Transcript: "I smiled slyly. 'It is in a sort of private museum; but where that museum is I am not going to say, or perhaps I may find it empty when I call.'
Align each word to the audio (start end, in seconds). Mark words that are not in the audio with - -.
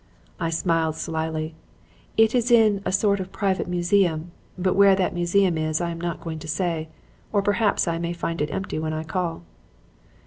"I 0.39 0.49
smiled 0.49 0.95
slyly. 0.95 1.53
'It 2.17 2.33
is 2.33 2.49
in 2.49 2.81
a 2.85 2.91
sort 2.91 3.19
of 3.19 3.31
private 3.31 3.67
museum; 3.67 4.31
but 4.57 4.73
where 4.75 4.95
that 4.95 5.13
museum 5.13 5.59
is 5.59 5.79
I 5.79 5.91
am 5.91 6.01
not 6.01 6.21
going 6.21 6.39
to 6.39 6.47
say, 6.47 6.89
or 7.31 7.43
perhaps 7.43 7.87
I 7.87 7.99
may 7.99 8.11
find 8.13 8.41
it 8.41 8.49
empty 8.49 8.79
when 8.79 8.93
I 8.93 9.03
call.' 9.03 9.43